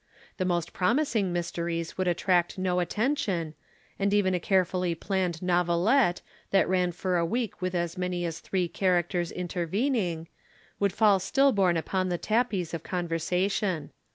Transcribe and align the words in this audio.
The 0.37 0.45
most 0.45 0.73
promising 0.73 1.31
mysteries 1.31 1.95
would 1.95 2.07
attract 2.07 2.57
no 2.57 2.79
attention, 2.79 3.53
and 3.99 4.11
even 4.15 4.33
a 4.33 4.39
carefully 4.39 4.95
planned 4.95 5.43
novelette, 5.43 6.23
that 6.49 6.67
ran 6.67 6.91
for 6.91 7.17
a 7.17 7.23
week 7.23 7.61
with 7.61 7.75
as 7.75 7.99
many 7.99 8.25
as 8.25 8.39
three 8.39 8.67
characters 8.67 9.31
intervening, 9.31 10.27
would 10.79 10.91
fall 10.91 11.19
still 11.19 11.51
born 11.51 11.77
upon 11.77 12.09
the 12.09 12.17
tapis 12.17 12.73
of 12.73 12.81
conversation. 12.81 13.91